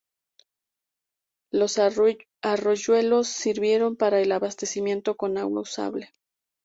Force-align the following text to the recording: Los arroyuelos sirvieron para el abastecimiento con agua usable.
Los 1.51 1.77
arroyuelos 1.77 3.27
sirvieron 3.27 3.95
para 3.97 4.19
el 4.19 4.31
abastecimiento 4.31 5.15
con 5.15 5.37
agua 5.37 5.61
usable. 5.61 6.11